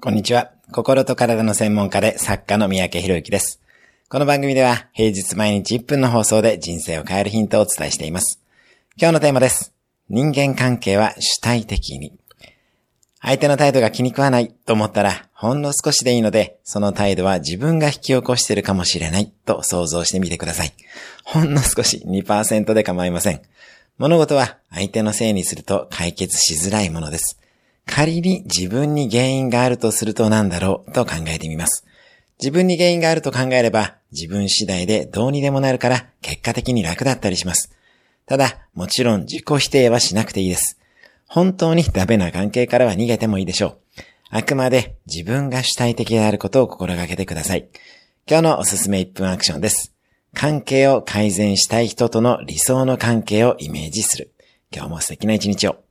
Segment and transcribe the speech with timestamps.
[0.00, 0.52] こんにちは。
[0.70, 3.60] 心と体の専門家で作家の三宅博之です。
[4.08, 8.40] この番組では平日毎日1分の放送で人生を変えるヒントをお伝えしています。
[8.96, 9.74] 今日のテーマです。
[10.08, 12.16] 人間関係は主体的に。
[13.20, 20.72] 相手の態度が気に食わないと思ったら、ほんの少しでいいので、その態度は自分が引き起こしてるかもしれないと想像してみてください。
[21.24, 23.42] ほんの少し2%で構いません。
[23.96, 27.40] 物事は相手のせいにすると解決しづらいものです。
[27.88, 31.84] 仮に自分に原因があるとすると何だろうと考えてみます。
[32.38, 37.72] 自分に原因があると考えれば自分次第でどうにでもなるから結果的に楽だったりします。
[38.26, 40.78] ただ、もちろん自己否定はしなくていいです。
[41.26, 43.78] 本当にダメな関係からは逃げてもいいでしょう。
[44.30, 47.68] あくまで自分が主体的であることを心がけてください。
[48.28, 49.94] 今日のおすすめ1分アクションです。
[50.34, 54.34] 関係を改善したい人との理想の関係をイメージする。
[54.70, 55.87] 今日も素敵な一日を。